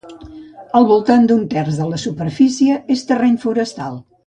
[0.79, 4.03] Al voltant d'un terç de la superfície és terreny forestal.